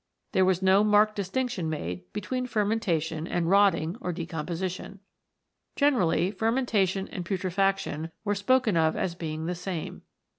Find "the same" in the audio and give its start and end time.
9.45-10.01